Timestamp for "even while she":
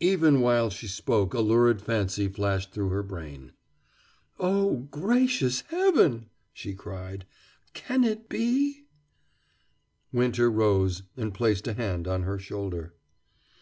0.00-0.86